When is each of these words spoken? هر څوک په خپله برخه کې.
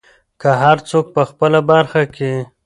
هر 0.61 0.77
څوک 0.89 1.05
په 1.15 1.21
خپله 1.29 1.59
برخه 1.71 2.03
کې. 2.15 2.33